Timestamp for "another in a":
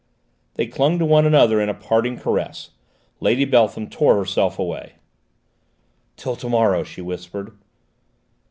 1.27-1.75